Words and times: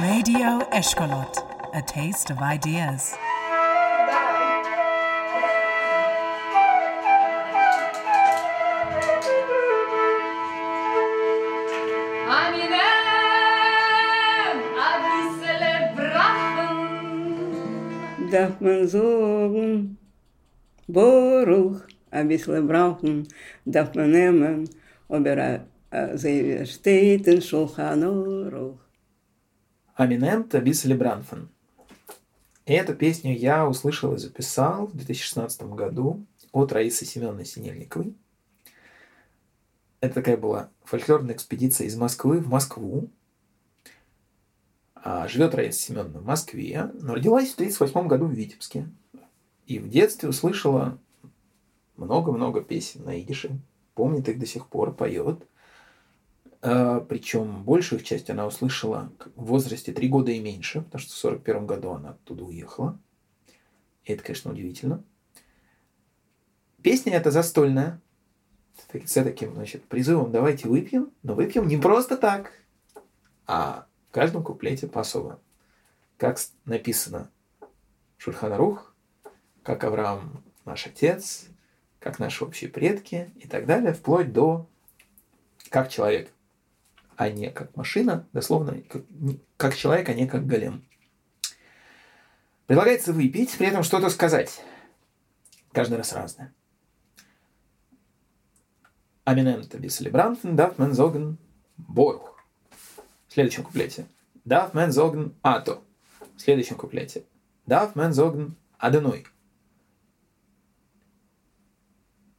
Radio 0.00 0.60
Eshkolot, 0.70 1.36
a 1.74 1.82
taste 1.82 2.30
of 2.30 2.38
ideas. 2.38 3.14
darf 18.32 18.60
man 18.62 18.88
sagen, 18.88 19.98
Boruch, 20.88 21.81
ein 22.12 22.28
bisschen 22.28 22.68
brauchen, 22.68 23.26
darf 23.64 23.94
man 23.94 24.10
nehmen, 24.10 24.68
aber 25.08 25.66
sie 26.14 26.64
steht 26.66 27.26
in 27.26 27.40
Schulchan 27.40 28.02
Aruch. 28.04 28.78
Аминем 29.94 30.44
Табис 30.44 30.84
Лебранфен. 30.84 31.48
Эту 32.64 32.94
песню 32.94 33.36
я 33.36 33.66
услышал 33.68 34.14
и 34.14 34.18
записал 34.18 34.86
в 34.86 34.96
2016 34.96 35.62
году 35.62 36.24
от 36.52 36.72
Раисы 36.72 37.04
Семеновны 37.04 37.44
Синельниковой. 37.44 38.14
Это 40.00 40.14
такая 40.14 40.36
была 40.36 40.70
фольклорная 40.84 41.34
экспедиция 41.34 41.86
из 41.86 41.96
Москвы 41.96 42.38
в 42.38 42.48
Москву. 42.48 43.10
А 44.94 45.26
живет 45.28 45.54
Раиса 45.54 45.80
Семеновна 45.80 46.20
в 46.20 46.24
Москве, 46.24 46.90
но 46.94 47.14
родилась 47.14 47.50
в 47.50 47.54
1938 47.54 48.08
году 48.08 48.26
в 48.26 48.32
Витебске. 48.32 48.88
И 49.66 49.78
в 49.78 49.88
детстве 49.88 50.28
услышала 50.28 50.98
много-много 52.02 52.60
песен 52.60 53.04
на 53.04 53.20
идише. 53.20 53.58
Помнит 53.94 54.28
их 54.28 54.38
до 54.38 54.46
сих 54.46 54.66
пор, 54.66 54.94
поет. 54.94 55.46
А, 56.60 57.00
Причем 57.00 57.64
большую 57.64 58.00
часть 58.00 58.30
она 58.30 58.46
услышала 58.46 59.12
в 59.34 59.46
возрасте 59.46 59.92
3 59.92 60.08
года 60.08 60.30
и 60.30 60.40
меньше, 60.40 60.82
потому 60.82 61.00
что 61.00 61.12
в 61.12 61.18
1941 61.18 61.66
году 61.66 61.90
она 61.90 62.10
оттуда 62.10 62.44
уехала. 62.44 62.98
И 64.04 64.12
это, 64.12 64.22
конечно, 64.22 64.50
удивительно. 64.50 65.04
Песня 66.82 67.14
эта 67.14 67.30
застольная, 67.30 68.00
с 69.04 69.14
таким, 69.14 69.54
значит, 69.54 69.84
призывом 69.84 70.32
«давайте 70.32 70.68
выпьем», 70.68 71.12
но 71.22 71.34
выпьем 71.34 71.68
не 71.68 71.76
просто 71.76 72.16
так, 72.16 72.52
а 73.46 73.86
в 74.08 74.12
каждом 74.12 74.42
куплете 74.42 74.88
по-особому. 74.88 75.38
Как 76.16 76.38
написано 76.64 77.30
Шульханарух, 78.16 78.94
как 79.62 79.84
Авраам 79.84 80.44
наш 80.64 80.86
отец, 80.86 81.46
как 82.02 82.18
наши 82.18 82.44
общие 82.44 82.68
предки 82.68 83.32
и 83.36 83.46
так 83.46 83.66
далее, 83.66 83.92
вплоть 83.92 84.32
до 84.32 84.68
как 85.70 85.88
человек, 85.88 86.30
а 87.16 87.30
не 87.30 87.50
как 87.50 87.74
машина, 87.76 88.26
дословно, 88.32 88.82
как, 88.82 89.02
как 89.56 89.76
человек, 89.76 90.08
а 90.08 90.14
не 90.14 90.26
как 90.26 90.46
голем. 90.46 90.84
Предлагается 92.66 93.12
выпить, 93.12 93.56
при 93.56 93.68
этом 93.68 93.82
что-то 93.82 94.10
сказать. 94.10 94.62
Каждый 95.72 95.96
раз 95.98 96.12
разное. 96.12 96.52
Аминемта 99.24 99.78
бислибрантен 99.78 100.56
darf 100.56 100.76
man 100.76 100.92
sagen 100.92 101.36
Борух. 101.76 102.36
В 103.28 103.32
следующем 103.32 103.62
куплете. 103.62 104.06
Man 104.44 104.90
sagen 104.90 105.34
Ато. 105.42 105.80
В 106.36 106.40
следующем 106.40 106.76
куплете. 106.76 107.24
Darf 107.66 107.94
man 107.94 108.10
sagen 108.10 108.56
Аденой. 108.78 109.26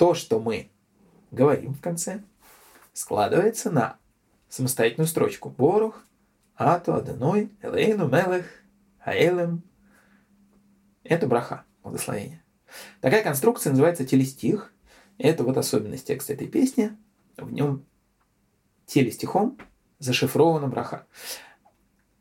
То, 0.04 0.16
что 0.16 0.42
мы 0.42 0.70
говорим 1.32 1.73
в 1.73 1.80
конце, 1.80 2.23
складывается 2.92 3.72
на 3.72 3.96
самостоятельную 4.50 5.08
строчку. 5.08 5.50
Борух, 5.50 6.04
Ато, 6.58 6.98
Аденой, 6.98 7.54
Элейну, 7.62 8.09
Мелех, 8.09 8.46
Аэлем. 9.00 9.64
Это 11.06 11.25
браха, 11.25 11.64
благословение. 11.84 12.44
Такая 13.00 13.24
конструкция 13.24 13.69
называется 13.69 14.03
телестих. 14.03 14.74
Это 15.19 15.46
вот 15.46 15.56
особенность 15.56 16.06
текста 16.06 16.34
этой 16.34 16.50
песни. 16.50 16.97
В 17.38 17.53
нем 17.53 17.85
телестихом 18.85 19.58
зашифрована 20.00 20.68
браха. 20.68 21.08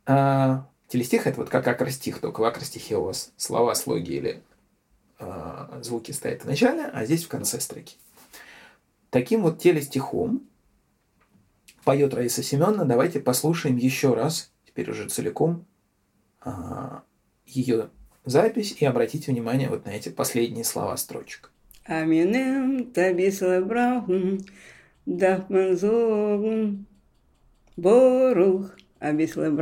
А, 0.07 0.69
телестих 0.87 1.27
это 1.27 1.41
вот 1.41 1.51
как 1.51 1.67
акростих, 1.67 2.21
только 2.21 2.43
в 2.43 2.45
акростихе 2.45 2.99
у 2.99 3.07
вас 3.07 3.33
слова, 3.37 3.75
слоги 3.75 4.19
или 4.19 4.43
а, 5.23 5.81
звуки 5.83 6.13
стоят 6.13 6.43
в 6.43 6.47
начале, 6.47 6.85
а 6.85 7.05
здесь 7.05 7.25
в 7.25 7.29
конце 7.29 7.61
строки. 7.61 7.97
Таким 9.11 9.43
вот 9.43 9.59
телестихом 9.59 10.43
поет 11.85 12.15
Раиса 12.15 12.43
Семеновна. 12.43 12.85
Давайте 12.85 13.21
послушаем 13.21 13.77
еще 13.77 14.15
раз, 14.15 14.53
теперь 14.67 14.91
уже 14.91 15.09
целиком, 15.09 15.65
а, 16.41 17.03
ее 17.47 17.91
запись 18.25 18.77
и 18.79 18.85
обратите 18.85 19.33
внимание 19.33 19.69
вот 19.69 19.85
на 19.85 19.91
эти 19.91 20.09
последние 20.09 20.65
слова 20.65 20.97
строчек. 20.97 21.51
Аминем 21.85 22.93
табисла 22.93 23.61
брахун, 23.61 24.45
darf 25.07 25.49
man 25.49 25.77
sagen, 25.77 26.87
Boruch, 27.77 28.71
ein 29.01 29.17
bisschen 29.17 29.57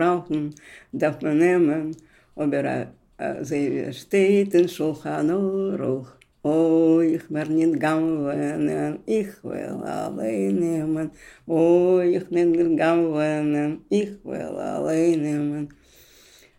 sie 3.43 3.93
steht 3.93 4.55
in 4.55 4.69
Schulchan 4.69 5.31
Aruch. 5.31 6.09
Oh, 6.43 7.01
ich 7.01 7.31
werde 7.31 7.53
nicht 7.53 7.79
gewinnen, 7.81 9.01
ich 9.05 9.45
will 9.45 9.83
allein 9.85 10.55
nehmen. 10.55 11.11
Oh, 11.47 12.01
ich 12.01 12.31
will 12.31 12.47
nicht 12.47 12.79
gewinnen, 12.79 13.85
ich 13.91 14.25
will 14.25 14.57
allein 14.57 15.21
nehmen. 15.21 15.69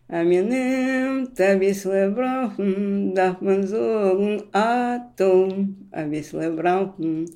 А 0.08 0.22
mir 0.22 0.42
nimmt 0.44 1.40
ein 1.40 1.58
bisschen 1.58 2.14
brauchen, 2.14 3.14
darf 3.14 3.40
man 3.40 3.66
sagen, 3.66 4.42
Atom, 4.52 5.88
ein 5.90 6.10
bisschen 6.10 6.54
brauchen, 6.54 7.30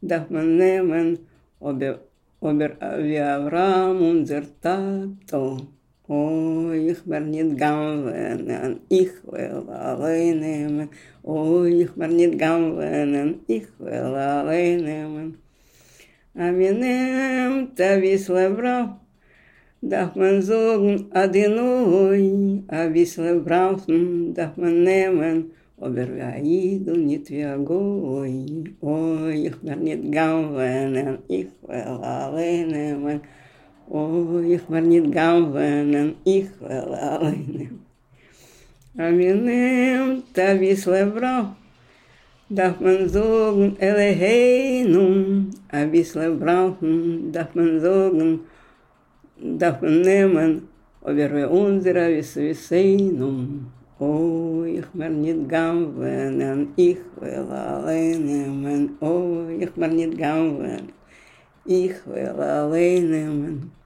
darf 0.00 0.30
man 0.30 0.56
nehmen, 0.56 1.18
aber, 1.60 2.00
aber 2.40 2.70
wie 3.04 3.20
Abraham 3.20 4.00
unser 4.10 4.42
Tato. 4.60 5.58
Oh, 6.08 6.72
ich 6.72 7.08
werde 7.08 7.26
nicht 7.26 7.56
gewinnen, 7.56 8.80
ich 8.88 9.12
will 9.30 9.70
allein 9.70 10.40
nehmen. 10.40 10.88
Oh, 11.22 11.62
ich 11.62 11.96
werde 11.96 12.14
nicht 12.14 12.38
gewinnen, 12.38 13.40
ich 13.46 13.68
will 13.78 13.92
allein 13.92 14.78
nehmen. 14.78 15.38
А 16.34 16.50
mir 16.50 16.72
nimmt 16.72 17.80
ein 17.80 18.00
bisschen 18.00 18.56
brauchen, 18.56 18.96
darf 19.80 20.16
man 20.16 20.42
sagen, 20.42 21.06
Adinoi, 21.12 22.62
ein 22.66 22.92
bisschen 22.92 23.44
brauchen, 23.44 24.34
darf 24.34 24.56
man 24.56 24.82
nehmen, 24.82 25.52
aber 25.78 26.08
wir 26.16 26.34
Idol 26.42 26.98
nicht 26.98 27.30
wie 27.30 27.44
ein 27.44 27.64
Goi. 27.64 28.64
Oh, 28.80 29.26
ich 29.28 29.54
werde 29.62 29.84
nicht 29.84 30.10
gewinnen, 30.10 31.18
ich 31.28 31.46
will 31.64 31.76
allein 32.02 32.66
nehmen. 32.66 33.20
Oh, 33.94 34.40
ich 34.40 34.62
war 34.70 34.80
nicht 34.80 35.12
gewonnen, 35.12 36.14
ich 36.24 36.48
will 36.60 36.94
alleine. 36.94 37.68
Aber 38.96 39.10
nehmt 39.10 40.38
ein 40.38 40.60
bisschen 40.60 41.12
Brauch, 41.12 41.48
darf 42.48 42.80
man 42.80 43.06
sagen, 43.06 43.76
alle 43.78 44.16
heinum, 44.18 45.50
ein 45.68 45.90
bisschen 45.90 46.40
brauchen, 46.40 47.30
darf 47.32 47.54
man 47.54 47.80
sagen, 47.80 48.40
darf 49.58 49.82
man 49.82 50.00
nehmen, 50.00 50.68
aber 51.02 51.30
wir 51.30 51.50
unsere, 51.50 52.08
wie 52.12 52.16
wiss, 52.16 52.68
sie. 52.68 53.12
Oh, 53.98 54.64
ich 54.64 54.86
war 54.94 55.10
nicht 55.10 55.50
gam 55.50 55.92
wenn 55.98 56.68
ich 56.76 56.96
will 57.20 57.46
alleine 57.52 58.48
men. 58.48 58.96
Oh, 59.00 59.46
ich 59.60 59.70
war 59.76 59.88
nicht 59.88 60.16
gam 60.16 60.60
wenn 60.60 60.88
ich 61.66 61.94
will 62.06 62.40
alleine 62.40 63.30
men. 63.30 63.81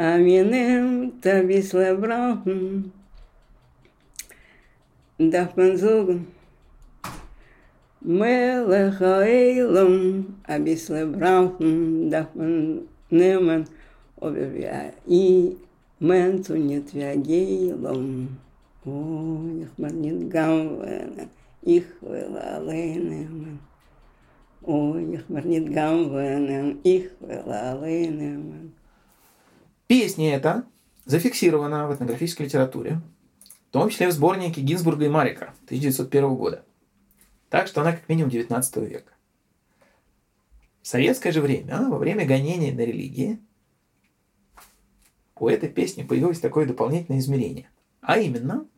a 0.00 0.16
mi 0.16 0.42
nem 0.42 1.12
ta 1.20 1.42
bisle 1.42 1.94
brauchen. 1.94 2.90
Darf 5.18 5.54
man 5.56 5.76
sagen, 5.76 6.26
Melech 8.00 9.02
Eilam, 9.02 10.24
a 10.48 10.58
bisle 10.58 11.04
brauchen, 11.04 12.08
darf 12.10 12.34
man 12.34 12.88
nehmen, 13.10 13.66
ob 14.16 14.36
er 14.36 14.54
wie 14.54 14.66
ein 14.66 14.92
I, 15.06 15.56
Mensch 15.98 16.48
und 16.48 16.66
nicht 16.66 16.94
wie 16.94 17.04
ein 17.04 17.22
Geilam. 17.22 18.38
Oh, 18.86 19.44
ich 19.60 19.76
mag 19.76 19.92
nicht 19.92 20.30
gammeln, 20.30 21.28
ich 21.60 21.84
will 22.00 22.38
allein 22.38 23.04
nehmen. 23.04 23.58
Oh, 24.62 24.96
ich 24.96 25.28
mag 25.28 25.44
nicht 25.44 25.68
ich 26.84 27.10
will 27.20 27.52
allein 27.52 28.16
nehmen. 28.16 28.79
Песня 29.90 30.36
эта 30.36 30.64
зафиксирована 31.04 31.88
в 31.88 31.92
этнографической 31.92 32.46
литературе, 32.46 33.00
в 33.70 33.72
том 33.72 33.88
числе 33.88 34.06
в 34.06 34.12
сборнике 34.12 34.60
Гинзбурга 34.60 35.06
и 35.06 35.08
Марика 35.08 35.52
1901 35.64 36.36
года. 36.36 36.64
Так 37.48 37.66
что 37.66 37.80
она 37.80 37.90
как 37.90 38.08
минимум 38.08 38.30
19 38.30 38.76
века. 38.88 39.12
советское 40.82 41.32
же 41.32 41.40
время, 41.40 41.88
во 41.88 41.98
время 41.98 42.24
гонения 42.24 42.72
на 42.72 42.82
религии, 42.82 43.40
у 45.34 45.48
этой 45.48 45.68
песни 45.68 46.04
появилось 46.04 46.38
такое 46.38 46.66
дополнительное 46.66 47.18
измерение. 47.18 47.68
А 48.00 48.20
именно, 48.20 48.68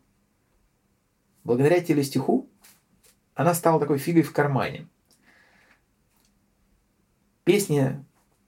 благодаря 1.44 1.82
телестиху, 1.82 2.48
она 3.34 3.52
стала 3.52 3.78
такой 3.78 3.98
фигой 3.98 4.22
в 4.22 4.32
кармане. 4.32 4.88
Песни 7.44 8.02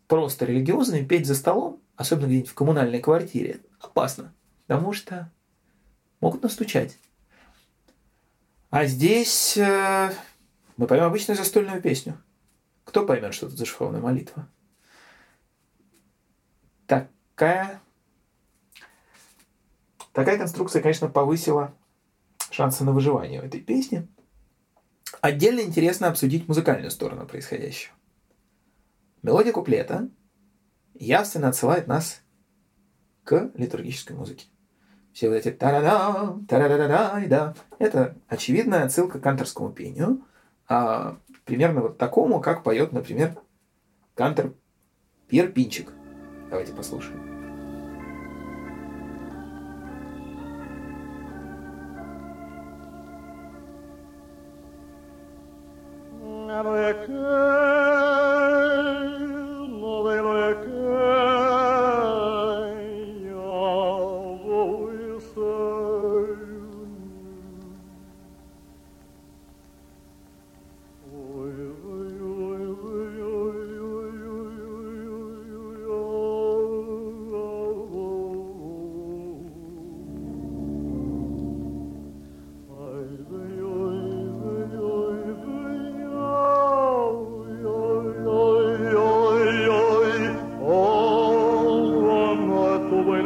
просто 0.08 0.46
религиозные 0.46 1.05
петь 1.05 1.26
за 1.26 1.34
столом, 1.34 1.83
особенно 1.96 2.26
где-нибудь 2.26 2.50
в 2.50 2.55
коммунальной 2.55 3.00
квартире, 3.00 3.61
опасно, 3.81 4.35
потому 4.67 4.93
что 4.93 5.31
могут 6.20 6.43
настучать. 6.43 6.99
А 8.70 8.87
здесь 8.87 9.56
э, 9.56 10.12
мы 10.76 10.87
поем 10.87 11.05
обычную 11.05 11.37
застольную 11.37 11.81
песню. 11.81 12.20
Кто 12.85 13.06
поймет, 13.06 13.35
что 13.35 13.46
это 13.46 13.56
зашифрованная 13.56 14.00
молитва? 14.00 14.49
Такая, 16.87 17.81
такая 20.12 20.38
конструкция, 20.38 20.82
конечно, 20.82 21.08
повысила 21.08 21.75
шансы 22.50 22.85
на 22.85 22.93
выживание 22.93 23.41
в 23.41 23.44
этой 23.44 23.61
песне. 23.61 24.08
Отдельно 25.20 25.61
интересно 25.61 26.08
обсудить 26.08 26.49
музыкальную 26.49 26.91
сторону 26.91 27.26
происходящего. 27.26 27.94
Мелодия 29.23 29.52
куплета 29.52 30.08
явственно 30.94 31.49
отсылает 31.49 31.87
нас 31.87 32.23
к 33.25 33.50
литургической 33.55 34.17
музыке. 34.17 34.46
Все 35.12 35.29
вот 35.29 35.37
эти 35.37 35.50
та-да-да, 35.50 36.37
та-да-да-да, 36.49 37.23
да, 37.29 37.55
это 37.79 38.17
очевидная 38.29 38.85
отсылка 38.85 39.20
к 39.20 39.23
канторскому 39.23 39.70
пению, 39.70 40.25
а, 40.69 41.19
примерно 41.44 41.82
вот 41.82 41.99
такому, 41.99 42.41
как 42.41 42.64
поет, 42.64 42.93
например, 42.93 43.37
кантор 44.14 44.55
Пьер 45.29 45.52
Пинчик. 45.52 45.93
Давайте 46.50 46.73
послушаем. 46.73 47.33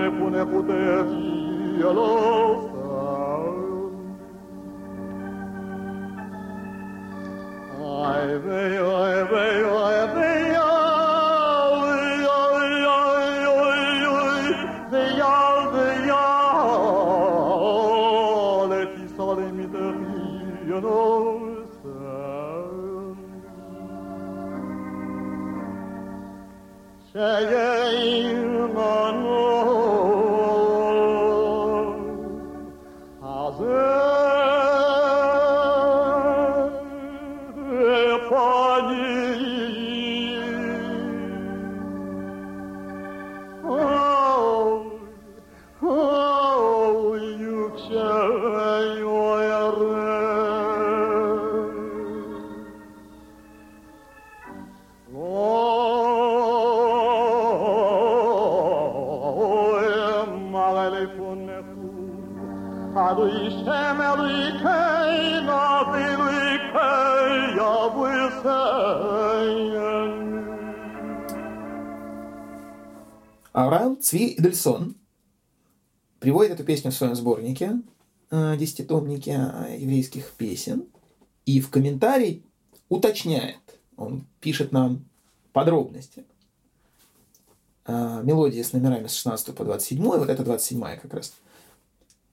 nebune 0.08 0.44
puterii 0.46 1.82
Ai 8.08 8.38
Авраам 73.52 73.98
Цви 73.98 74.34
Эдельсон 74.36 74.94
приводит 76.20 76.52
эту 76.52 76.64
песню 76.64 76.90
в 76.90 76.94
своем 76.94 77.14
сборнике, 77.14 77.80
э, 78.30 78.56
десятитомнике 78.58 79.32
еврейских 79.78 80.30
песен, 80.32 80.84
и 81.46 81.60
в 81.62 81.70
комментарий 81.70 82.44
уточняет, 82.90 83.80
он 83.96 84.26
пишет 84.40 84.70
нам 84.70 85.06
подробности. 85.54 86.26
Э, 87.86 88.20
мелодии 88.22 88.60
с 88.60 88.74
номерами 88.74 89.06
с 89.06 89.14
16 89.14 89.54
по 89.54 89.64
27, 89.64 90.04
вот 90.04 90.28
это 90.28 90.44
27 90.44 90.98
как 90.98 91.14
раз. 91.14 91.32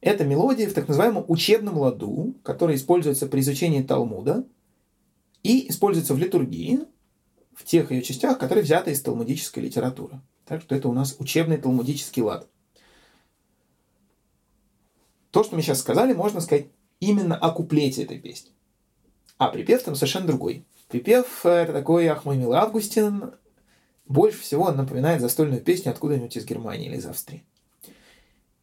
Это 0.05 0.23
мелодия 0.23 0.69
в 0.69 0.73
так 0.73 0.87
называемом 0.87 1.25
учебном 1.27 1.79
ладу, 1.79 2.35
который 2.43 2.75
используется 2.75 3.25
при 3.25 3.39
изучении 3.39 3.81
Талмуда 3.81 4.45
и 5.41 5.67
используется 5.67 6.13
в 6.13 6.19
литургии, 6.19 6.81
в 7.55 7.63
тех 7.63 7.89
ее 7.89 8.03
частях, 8.03 8.37
которые 8.37 8.63
взяты 8.63 8.91
из 8.91 9.01
талмудической 9.01 9.63
литературы. 9.63 10.21
Так 10.45 10.61
что 10.61 10.75
это 10.75 10.89
у 10.89 10.93
нас 10.93 11.15
учебный 11.17 11.57
талмудический 11.57 12.21
лад. 12.21 12.47
То, 15.31 15.43
что 15.43 15.55
мы 15.55 15.63
сейчас 15.63 15.79
сказали, 15.79 16.13
можно 16.13 16.39
сказать 16.39 16.67
именно 16.99 17.35
о 17.35 17.49
куплете 17.49 18.03
этой 18.03 18.19
песни. 18.19 18.51
А 19.39 19.47
припев 19.47 19.81
там 19.81 19.95
совершенно 19.95 20.27
другой. 20.27 20.67
Припев– 20.87 21.25
это 21.47 21.73
такой 21.73 22.05
«Ах, 22.05 22.25
мой 22.25 22.37
милый 22.37 22.59
Августин». 22.59 23.31
Больше 24.07 24.39
всего 24.39 24.65
он 24.65 24.77
напоминает 24.77 25.19
застольную 25.19 25.61
песню 25.61 25.89
откуда-нибудь 25.89 26.37
из 26.37 26.45
Германии 26.45 26.89
или 26.89 26.97
из 26.97 27.07
Австрии. 27.07 27.43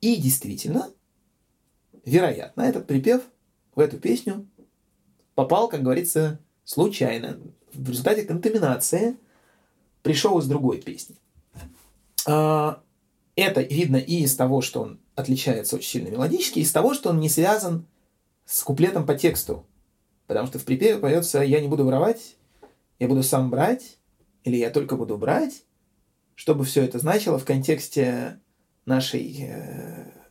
И 0.00 0.14
действительно, 0.14 0.88
вероятно, 2.04 2.62
этот 2.62 2.86
припев 2.86 3.22
в 3.74 3.80
эту 3.80 3.98
песню 3.98 4.46
попал, 5.34 5.68
как 5.68 5.82
говорится, 5.82 6.38
случайно. 6.64 7.38
В 7.72 7.88
результате 7.88 8.22
контаминации 8.22 9.16
пришел 10.02 10.38
из 10.38 10.46
другой 10.46 10.80
песни. 10.80 11.16
А, 12.26 12.82
это 13.36 13.62
видно 13.62 13.96
и 13.96 14.22
из 14.22 14.36
того, 14.36 14.60
что 14.60 14.82
он 14.82 15.00
отличается 15.14 15.76
очень 15.76 15.88
сильно 15.88 16.08
мелодически, 16.08 16.58
и 16.58 16.62
из 16.62 16.72
того, 16.72 16.94
что 16.94 17.10
он 17.10 17.20
не 17.20 17.28
связан 17.28 17.86
с 18.44 18.62
куплетом 18.62 19.06
по 19.06 19.14
тексту. 19.14 19.64
Потому 20.26 20.46
что 20.46 20.58
в 20.58 20.64
припеве 20.64 20.98
поется 20.98 21.40
«Я 21.40 21.60
не 21.60 21.68
буду 21.68 21.84
воровать, 21.84 22.36
я 22.98 23.08
буду 23.08 23.22
сам 23.22 23.50
брать», 23.50 23.98
или 24.44 24.56
«Я 24.56 24.70
только 24.70 24.96
буду 24.96 25.16
брать», 25.16 25.64
чтобы 26.34 26.64
все 26.64 26.84
это 26.84 26.98
значило 26.98 27.38
в 27.38 27.44
контексте 27.44 28.40
нашей 28.84 29.46
э, 29.48 30.21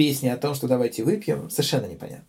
песни 0.00 0.28
о 0.28 0.38
том, 0.38 0.54
что 0.54 0.66
давайте 0.66 1.04
выпьем, 1.04 1.50
совершенно 1.50 1.84
непонятно. 1.84 2.24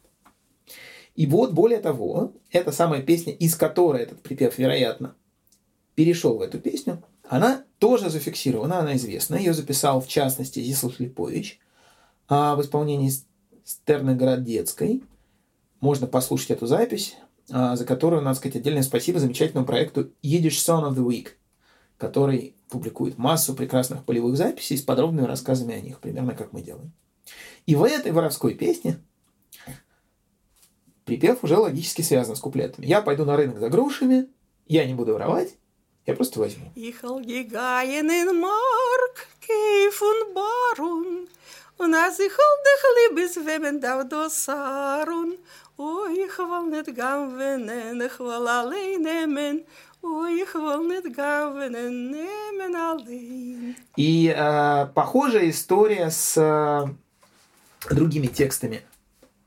И 1.16 1.26
вот, 1.26 1.54
более 1.54 1.80
того, 1.80 2.34
эта 2.52 2.74
самая 2.74 3.02
песня, 3.02 3.32
из 3.32 3.56
которой 3.56 4.04
этот 4.04 4.22
припев, 4.22 4.58
вероятно, 4.58 5.16
перешел 5.96 6.38
в 6.38 6.42
эту 6.42 6.60
песню, 6.60 7.02
она 7.24 7.64
тоже 7.80 8.10
зафиксирована, 8.10 8.80
она 8.80 8.98
известна. 8.98 9.36
Ее 9.36 9.54
записал, 9.54 10.02
в 10.02 10.10
частности, 10.10 10.60
Зислав 10.60 11.00
Липович 11.00 11.62
а 12.28 12.58
в 12.58 12.62
исполнении 12.62 13.10
Стерны 13.64 14.16
Городецкой. 14.16 15.02
Можно 15.80 16.08
послушать 16.08 16.52
эту 16.52 16.68
запись, 16.68 17.16
а, 17.50 17.78
за 17.78 17.86
которую, 17.86 18.22
надо 18.22 18.38
сказать, 18.38 18.58
отдельное 18.58 18.84
спасибо 18.84 19.20
замечательному 19.20 19.66
проекту 19.66 20.12
Yiddish 20.22 20.60
Song 20.60 20.90
of 20.90 20.98
the 20.98 21.08
Week, 21.08 21.30
который 21.98 22.54
публикует 22.68 23.18
массу 23.18 23.56
прекрасных 23.56 24.04
полевых 24.04 24.36
записей 24.36 24.78
с 24.78 24.82
подробными 24.82 25.26
рассказами 25.26 25.74
о 25.74 25.80
них, 25.80 26.02
примерно 26.02 26.36
как 26.36 26.52
мы 26.52 26.62
делаем. 26.62 26.92
И 27.66 27.76
в 27.76 27.84
этой 27.84 28.12
воровской 28.12 28.56
песне 28.56 29.00
припев 31.06 31.44
уже 31.44 31.58
логически 31.58 32.02
связан 32.02 32.36
с 32.36 32.40
куплетами. 32.40 32.86
Я 32.86 33.02
пойду 33.02 33.26
на 33.26 33.36
рынок 33.38 33.60
за 33.60 33.70
грушами, 33.70 34.28
я 34.68 34.86
не 34.86 34.94
буду 34.94 35.14
воровать, 35.14 35.56
Я 36.06 36.16
просто 36.16 36.40
возьму. 36.40 36.72
Und 41.78 41.96
als 41.96 42.20
ich 42.20 42.32
hol 42.32 42.56
dich 42.68 42.84
liebes, 42.98 43.36
wem 43.44 43.82
darf 43.82 44.08
das 44.08 44.46
Sarun, 44.46 45.34
oh, 45.78 46.06
ich 46.14 46.38
will 46.38 46.70
nicht 46.70 46.94
gehen, 46.96 48.02
ich 48.02 48.20
will 48.20 48.48
allein 48.48 49.02
nehmen, 49.02 49.66
oh, 50.04 50.26
ich 50.26 50.54
will 50.54 50.88
nicht 50.88 51.16
gehen, 51.16 52.12
nehmen 52.12 52.76
allein. 52.76 53.76
И 53.96 54.28
э, 54.28 54.88
похожая 54.94 55.50
история 55.50 56.12
с 56.12 56.38
э, 56.38 56.86
другими 57.90 58.28
текстами 58.28 58.82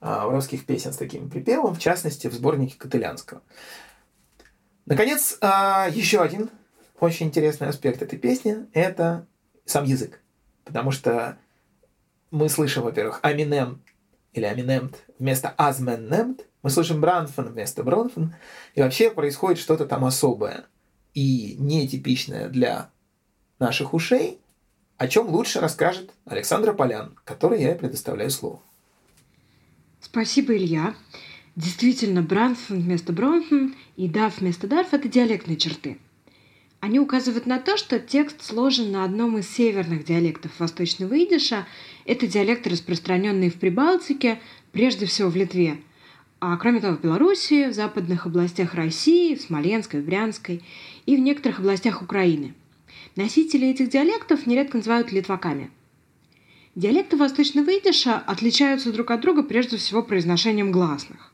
э, 0.00 0.07
воровских 0.07 0.67
песен 0.67 0.93
с 0.93 0.97
таким 0.97 1.31
припевом, 1.31 1.75
в 1.75 1.79
частности, 1.79 2.26
в 2.26 2.35
сборнике 2.35 2.76
Котылянского. 2.79 3.43
Наконец, 4.87 5.38
э, 5.41 5.47
еще 5.93 6.21
один 6.21 6.50
очень 7.00 7.26
интересный 7.26 7.69
аспект 7.69 8.03
этой 8.03 8.19
песни– 8.19 8.67
это 8.73 9.26
сам 9.64 9.85
язык. 9.85 10.21
Потому 10.64 10.91
что 10.91 11.38
мы 12.31 12.49
слышим, 12.49 12.83
во-первых, 12.83 13.21
Аминем 13.23 13.83
или 14.33 14.45
Аминемт 14.45 15.05
вместо 15.19 15.50
Азменнемт, 15.50 16.47
мы 16.62 16.71
слышим 16.71 17.00
Бранфен 17.00 17.45
вместо 17.45 17.83
Бронфен, 17.85 18.35
и 18.75 18.83
вообще 18.83 19.11
происходит 19.11 19.59
что-то 19.59 19.87
там 19.87 20.05
особое 20.05 20.64
и 21.12 21.57
нетипичное 21.59 22.49
для 22.49 22.91
наших 23.59 23.95
ушей, 23.95 24.41
о 24.96 25.08
чем 25.08 25.28
лучше 25.28 25.60
расскажет 25.60 26.12
Александра 26.24 26.72
Полян, 26.72 27.14
которой 27.24 27.62
я 27.62 27.74
предоставляю 27.74 28.30
слово. 28.30 28.60
Спасибо, 30.00 30.56
Илья. 30.56 30.94
Действительно, 31.56 32.22
Бранфен 32.22 32.80
вместо 32.80 33.12
Бронфен 33.12 33.74
и 33.96 34.08
Дав 34.08 34.38
вместо 34.38 34.66
Дарф– 34.66 34.88
это 34.92 35.08
диалектные 35.08 35.56
черты. 35.56 35.98
Они 36.80 37.00
указывают 37.00 37.46
на 37.46 37.58
то, 37.58 37.78
что 37.78 37.98
текст 37.98 38.42
сложен 38.42 38.92
на 38.92 39.04
одном 39.04 39.38
из 39.38 39.48
северных 39.48 40.04
диалектов 40.04 40.52
восточного 40.58 41.18
идиша. 41.24 41.66
Это 42.04 42.26
диалекты, 42.26 42.70
распространенные 42.70 43.50
в 43.50 43.54
Прибалтике, 43.54 44.38
прежде 44.72 45.06
всего 45.06 45.30
в 45.30 45.36
Литве. 45.36 45.78
А 46.40 46.56
кроме 46.58 46.80
того, 46.80 46.96
в 46.96 47.00
Белоруссии, 47.00 47.70
в 47.70 47.72
западных 47.72 48.26
областях 48.26 48.74
России, 48.74 49.34
в 49.34 49.40
Смоленской, 49.40 50.02
в 50.02 50.04
Брянской 50.04 50.62
и 51.06 51.16
в 51.16 51.20
некоторых 51.20 51.60
областях 51.60 52.02
Украины. 52.02 52.52
Носители 53.16 53.68
этих 53.68 53.90
диалектов 53.90 54.47
нередко 54.47 54.78
называют 54.78 55.12
литваками. 55.12 55.71
Диалекты 56.75 57.16
восточного 57.16 57.71
идиша 57.78 58.18
отличаются 58.18 58.92
друг 58.92 59.12
от 59.12 59.21
друга 59.21 59.44
прежде 59.44 59.76
всего 59.76 60.02
произношением 60.02 60.73
гласных. 60.73 61.33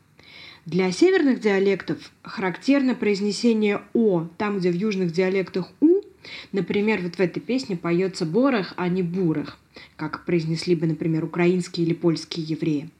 Для 0.66 0.92
северных 0.92 1.40
диалектов 1.40 2.12
характерно 2.22 2.94
произнесение 2.94 3.80
«о» 3.94 4.26
там, 4.36 4.58
где 4.58 4.70
в 4.70 4.74
южных 4.74 5.10
диалектах 5.10 5.70
«у». 5.80 6.02
Например, 6.52 7.00
вот 7.00 7.14
в 7.14 7.20
этой 7.20 7.40
песне 7.40 7.78
поется 7.78 8.26
«борах», 8.26 8.74
а 8.76 8.86
не 8.88 9.02
«бурах», 9.02 9.58
как 9.96 10.26
произнесли 10.26 10.74
бы, 10.74 10.86
например, 10.86 11.24
украинские 11.24 11.86
или 11.86 11.94
польские 11.94 12.44
евреи. 12.44 12.90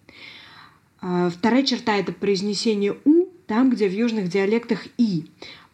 А 1.03 1.29
вторая 1.29 1.65
черта– 1.65 1.97
это 1.99 2.13
произнесение 2.13 2.97
«у» 3.05 3.27
там, 3.47 3.69
где 3.69 3.89
в 3.89 3.93
южных 3.93 4.29
диалектах 4.31 4.87
«и». 4.97 5.27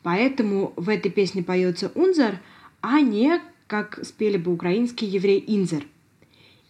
Поэтому 0.02 0.72
в 0.74 0.88
этой 0.88 1.12
песне 1.12 1.44
поется 1.44 1.92
«унзар», 1.94 2.40
а 2.88 3.00
не, 3.00 3.40
как 3.66 3.98
спели 4.04 4.36
бы 4.36 4.52
украинские 4.52 5.10
евреи, 5.10 5.42
«инзер». 5.44 5.88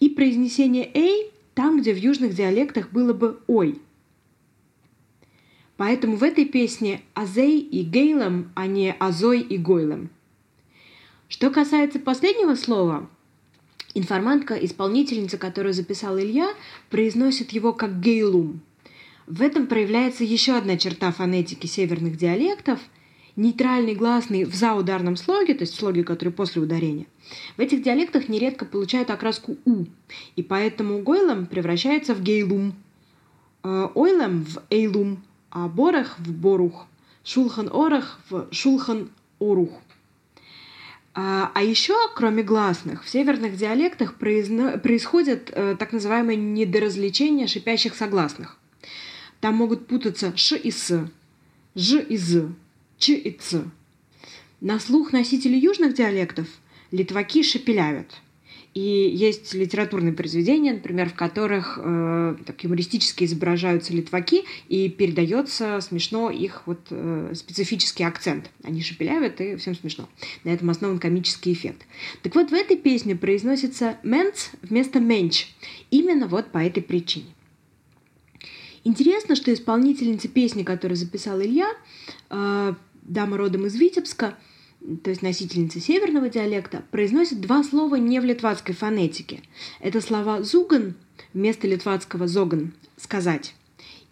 И 0.01 0.09
произнесение 0.09 0.91
«эй» 0.95 1.31
там, 1.53 1.79
где 1.79 1.93
в 1.93 1.99
южных 1.99 2.35
диалектах 2.35 2.91
было 2.91 3.13
бы 3.13 3.39
«ой», 3.47 3.79
Поэтому 5.77 6.17
в 6.17 6.23
этой 6.23 6.47
песне 6.47 7.03
Азей 7.13 7.61
и 7.61 7.83
Гейлом, 7.83 8.51
а 8.55 8.67
не 8.67 8.95
Азой 8.99 9.43
и 9.43 9.59
Гойлом. 9.59 10.09
Что 11.29 11.51
касается 11.51 11.99
последнего 11.99 12.55
слова, 12.55 13.11
информантка, 13.93 14.55
исполнительница, 14.55 15.37
которую 15.37 15.75
записал 15.75 16.19
Илья, 16.19 16.49
произносит 16.89 17.53
его 17.53 17.75
как 17.75 18.01
гейлум. 18.01 18.63
В 19.27 19.43
этом 19.43 19.67
проявляется 19.67 20.25
еще 20.25 20.55
одна 20.55 20.79
черта 20.79 21.13
фонетики 21.13 21.67
северных 21.67 22.17
диалектов– 22.17 22.81
нейтральный 23.37 23.95
гласный 23.95 24.45
в 24.45 24.55
заударном 24.55 25.17
слоге, 25.17 25.55
то 25.55 25.63
есть 25.63 25.75
в 25.75 25.79
слоге, 25.79 26.05
который 26.05 26.33
после 26.33 26.63
ударения, 26.63 27.07
в 27.57 27.61
этих 27.61 27.83
диалектах 27.83 28.29
нередко 28.29 28.65
получают 28.65 29.11
окраску 29.11 29.57
«у», 29.65 29.85
и 30.35 30.43
поэтому 30.43 31.01
гойлом 31.01 31.47
превращается 31.47 32.15
в 32.15 32.23
гейлум, 32.23 32.75
э, 33.63 33.89
ойлом 33.95 34.45
в 34.45 34.63
эйлум, 34.71 35.23
а 35.51 35.69
борах 35.69 36.19
в 36.19 36.33
борух, 36.33 36.87
шулхан 37.25 37.69
орах 37.73 38.19
в 38.31 38.49
шулхан 38.51 39.11
орух. 39.39 39.71
А, 41.19 41.51
а 41.55 41.63
еще, 41.63 41.95
кроме 42.15 42.43
гласных, 42.43 43.03
в 43.03 43.09
северных 43.09 43.57
диалектах 43.57 44.17
произно... 44.17 44.77
происходит 44.77 45.51
э, 45.51 45.75
так 45.79 45.93
называемое 45.93 46.37
недоразличение 46.37 47.47
шипящих 47.47 47.95
согласных. 47.95 48.59
Там 49.41 49.55
могут 49.55 49.87
путаться 49.87 50.37
ш 50.37 50.57
и 50.57 50.71
с, 50.71 51.09
ж 51.75 52.01
и 52.01 52.17
з, 52.19 52.53
ч 52.99 53.15
и 53.15 53.33
ц. 53.33 53.65
На 54.61 54.81
слух 54.81 55.13
носителей 55.13 55.59
южных 55.59 55.95
диалектов 55.95 56.47
литваки 56.91 57.43
шепелявят– 57.43 58.11
и 58.77 59.09
есть 59.09 59.55
литературные 59.55 60.13
произведения, 60.13 60.75
например, 60.75 61.09
в 61.09 61.15
которых 61.15 61.79
э, 61.83 62.37
так 62.45 62.63
юмористически 62.63 63.25
изображаются 63.25 63.95
литваки 63.95 64.45
и 64.69 64.91
передается 64.91 65.81
смешно 65.81 66.29
их 66.31 66.67
вот 66.67 66.81
э, 66.91 67.33
специфический 67.35 68.05
акцент. 68.05 68.51
Они 68.63 68.83
шепелявят, 68.83 69.41
и 69.41 69.57
всем 69.57 69.75
смешно. 69.75 70.11
На 70.45 70.51
этом 70.51 70.69
основан 70.69 70.99
комический 70.99 71.55
эффект. 71.55 71.87
Так 72.23 72.35
вот, 72.35 72.51
в 72.51 72.53
этой 72.53 72.77
песне 72.77 73.17
произносится 73.17 73.97
«менц» 74.03 74.49
вместо 74.61 75.01
«менч». 75.01 75.47
Именно 75.91 76.27
вот 76.27 76.53
по 76.53 76.59
этой 76.59 76.83
причине. 76.83 77.33
Интересно, 78.85 79.37
что 79.37 79.55
исполнительница 79.55 80.29
песни, 80.29 80.65
которую 80.65 80.99
записал 80.99 81.41
Илья, 81.41 81.71
э, 82.29 82.75
дама 83.09 83.37
родом 83.37 83.67
из 83.67 83.75
Витебска, 83.75 84.37
то 85.03 85.11
есть 85.11 85.23
носительница 85.23 85.81
северного 85.81 86.29
диалекта, 86.29 86.83
произносит 86.91 87.41
два 87.41 87.65
слова 87.65 87.97
не 87.97 88.21
в 88.21 88.25
литвацкой 88.25 88.75
фонетике. 88.75 89.43
Это 89.81 90.01
слова 90.01 90.43
«зуган» 90.43 90.95
вместо 91.33 91.67
литвацкого 91.67 92.29
«зоган»— 92.29 92.73
«сказать». 92.97 93.55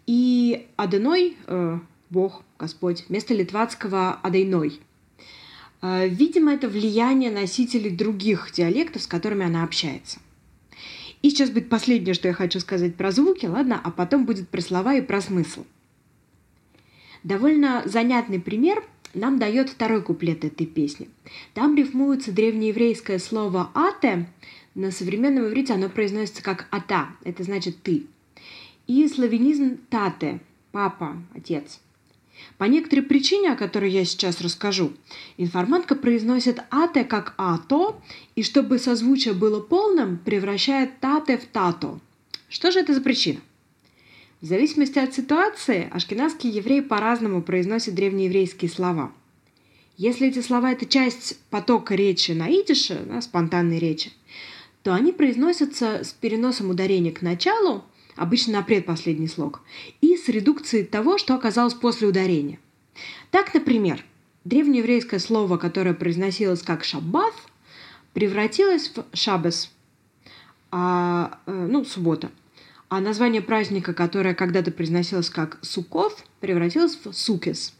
И 0.07 0.67
«аденой» 0.75 1.37
э,— 1.47 1.79
«бог», 2.09 2.43
«господь» 2.59 3.05
вместо 3.07 3.33
литвацкого 3.33 4.19
«адейной». 4.21 4.79
Э, 5.81 6.07
видимо, 6.07 6.53
это 6.53 6.67
влияние 6.67 7.31
носителей 7.31 7.91
других 7.91 8.51
диалектов, 8.51 9.03
с 9.03 9.07
которыми 9.07 9.45
она 9.45 9.63
общается. 9.63 10.19
И 11.21 11.29
сейчас 11.29 11.49
будет 11.49 11.69
последнее, 11.69 12.13
что 12.13 12.27
я 12.27 12.33
хочу 12.33 12.59
сказать 12.59 12.95
про 12.95 13.11
звуки, 13.11 13.45
ладно, 13.45 13.79
а 13.83 13.91
потом 13.91 14.25
будет 14.25 14.49
про 14.49 14.61
слова 14.61 14.93
и 14.93 15.01
про 15.01 15.21
смысл. 15.21 15.63
Довольно 17.25 17.81
занятный 17.85 18.39
пример– 18.39 18.83
нам 19.15 19.39
дает 19.39 19.69
второй 19.69 20.03
куплет 20.03 20.43
этой 20.43 20.67
песни. 20.67 21.09
Там 21.53 21.75
рифмуется 21.75 22.31
древнееврейское 22.31 23.17
слово 23.17 23.71
«ате», 23.73 24.27
на 24.75 24.91
современном 24.91 25.47
иврите 25.47 25.73
оно 25.73 25.89
произносится 25.89 26.43
как 26.43 26.67
«ата», 26.69 27.07
это 27.23 27.43
значит 27.43 27.81
«ты». 27.81 28.05
И 28.87 29.07
славянизм 29.07 29.77
«тате», 29.89 30.39
«папа», 30.71 31.17
«отец». 31.33 31.79
По 32.57 32.65
некоторой 32.65 33.05
причине, 33.05 33.53
о 33.53 33.55
которой 33.55 33.89
я 33.89 34.03
сейчас 34.03 34.41
расскажу, 34.41 34.91
информантка 35.37 35.95
произносит 35.95 36.59
«ате» 36.69 37.05
как 37.05 37.33
«ато», 37.37 37.99
и 38.35 38.43
чтобы 38.43 38.77
созвучие 38.77 39.33
было 39.33 39.61
полным, 39.61 40.17
превращает 40.17 40.99
«тате» 40.99 41.37
в 41.37 41.45
«тато». 41.45 41.99
Что 42.49 42.71
же 42.71 42.79
это 42.79 42.93
за 42.93 43.01
причина? 43.01 43.39
В 44.45 44.47
зависимости 44.47 44.99
от 44.99 45.11
ситуации, 45.11 45.89
ашкенадские 45.91 46.53
евреи 46.53 46.79
по-разному 46.79 47.41
произносят 47.41 47.95
древнееврейские 47.95 48.69
слова. 48.69 49.11
Если 49.97 50.27
эти 50.27 50.39
слова– 50.39 50.71
это 50.73 50.85
часть 50.85 51.39
потока 51.49 51.95
речи 51.95 52.29
на 52.33 52.51
идише, 52.51 53.07
да, 53.07 53.21
спонтанной 53.21 53.79
речи, 53.79 54.11
то 54.83 54.93
они 54.93 55.13
произносятся 55.13 56.03
с 56.03 56.13
переносом 56.13 56.69
ударения 56.69 57.11
к 57.11 57.23
началу, 57.23 57.85
обычно 58.15 58.53
на 58.53 58.61
предпоследний 58.61 59.27
слог, 59.27 59.61
и 60.01 60.15
с 60.15 60.29
редукцией 60.29 60.85
того, 60.85 61.17
что 61.17 61.33
оказалось 61.33 61.73
после 61.73 62.07
ударения. 62.07 62.59
Так, 63.31 63.51
например, 63.51 64.05
древнееврейское 64.43 65.19
слово, 65.19 65.57
которое 65.57 65.95
произносилось 65.95 66.61
как 66.61 66.83
«шаббат», 66.83 67.33
превратилось 68.13 68.91
в 68.95 69.17
«шабес», 69.17 69.71
а, 70.69 71.39
э, 71.47 71.67
ну, 71.67 71.83
суббота– 71.83 72.29
а 72.89 72.99
название 72.99 73.41
праздника, 73.41 73.93
которое 73.93 74.33
когда-то 74.33 74.71
произносилось 74.71 75.29
как 75.29 75.57
Суков, 75.61 76.23
превратилось 76.39 76.97
в 77.03 77.13
Сукес. 77.13 77.73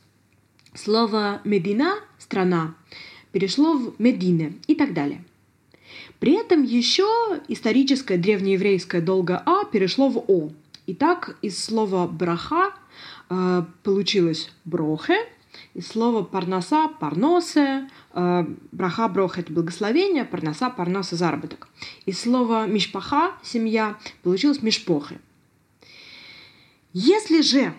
Слово 0.74 1.42
«медина»– 1.44 1.96
«страна» 2.20 2.76
перешло 3.32 3.78
в 3.78 3.96
«медине» 4.00 4.54
и 4.68 4.76
так 4.76 4.94
далее. 4.94 5.24
При 6.20 6.34
этом 6.34 6.64
еще 6.64 7.06
историческое 7.48 8.18
древнееврейское 8.18 9.02
долго 9.02 9.42
«а» 9.46 9.66
перешло 9.66 10.10
в 10.10 10.18
«о». 10.28 10.52
Итак, 10.88 11.38
из 11.42 11.64
слова 11.64 12.08
«браха» 12.08 12.74
э, 13.30 13.64
получилось 13.84 14.52
«брохе», 14.66 15.18
из 15.76 15.88
слова 15.88 16.24
парноса, 16.24 16.88
парносе, 16.88 17.90
э, 18.14 18.46
браха, 18.72 19.10
брох– 19.10 19.38
это 19.40 19.52
благословение, 19.52 20.24
парноса, 20.24 20.70
парноса– 20.70 21.16
заработок. 21.18 21.68
Из 22.06 22.18
слова 22.20 22.66
мишпаха– 22.66 23.34
семья 23.44 23.98
получилось 24.24 24.62
мишпохи. 24.62 25.20
Если 26.94 27.42
же 27.42 27.74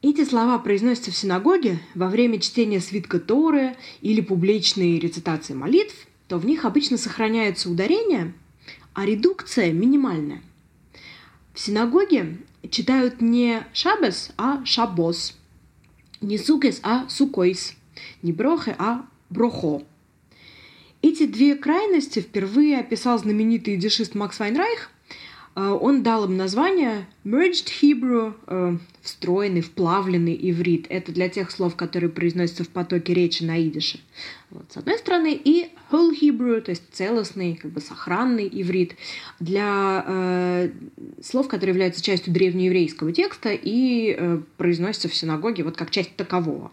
эти 0.00 0.24
слова 0.24 0.60
произносятся 0.60 1.10
в 1.10 1.16
синагоге 1.16 1.80
во 1.96 2.08
время 2.08 2.38
чтения 2.38 2.80
свитка 2.80 3.18
Торы 3.18 3.76
или 4.00 4.20
публичной 4.20 5.00
рецитации 5.00 5.54
молитв, 5.54 6.06
то 6.28 6.38
в 6.38 6.46
них 6.46 6.64
обычно 6.64 6.96
сохраняется 6.96 7.68
ударение, 7.68 8.32
а 8.92 9.04
редукция 9.04 9.72
минимальная. 9.72 10.40
В 11.52 11.58
синагоге 11.58 12.38
читают 12.70 13.20
не 13.20 13.66
шабес, 13.72 14.30
а 14.36 14.64
шабос– 14.64 15.36
не 16.20 16.38
сукес, 16.38 16.80
а 16.82 17.08
сукойс. 17.08 17.74
Не 18.22 18.32
брохе, 18.32 18.74
а 18.78 19.06
брохо. 19.30 19.82
Эти 21.02 21.26
две 21.26 21.54
крайности 21.54 22.20
впервые 22.20 22.78
описал 22.78 23.18
знаменитый 23.18 23.76
дешист 23.76 24.14
Макс 24.14 24.38
Вайнрайх. 24.38 24.90
Э, 25.56 25.70
он 25.80 26.02
дал 26.02 26.24
им 26.24 26.36
название 26.36 27.06
Merged 27.24 27.68
Hebrew, 27.80 28.34
э, 28.46 28.76
встроенный, 29.02 29.60
вплавленный 29.60 30.38
иврит. 30.50 30.86
Это 30.88 31.12
для 31.12 31.28
тех 31.28 31.50
слов, 31.50 31.76
которые 31.76 32.10
произносятся 32.10 32.64
в 32.64 32.68
потоке 32.68 33.14
речи 33.14 33.42
на 33.42 33.62
идише. 33.62 34.00
Вот, 34.50 34.64
с 34.72 34.76
одной 34.76 34.98
стороны, 34.98 35.32
и 35.32 35.70
Whole 35.90 36.12
Hebrew, 36.20 36.60
то 36.60 36.70
есть 36.70 36.82
целостный, 36.92 37.56
как 37.56 37.70
бы 37.70 37.80
сохранный 37.80 38.48
иврит, 38.50 38.96
для 39.40 40.04
э, 40.06 40.70
слов, 41.22 41.48
которые 41.48 41.72
являются 41.72 42.02
частью 42.02 42.32
древнееврейского 42.32 43.12
текста 43.12 43.50
и 43.52 44.14
э, 44.16 44.40
произносятся 44.56 45.08
в 45.08 45.14
синагоге 45.14 45.62
вот 45.64 45.76
как 45.76 45.90
часть 45.90 46.16
такового. 46.16 46.70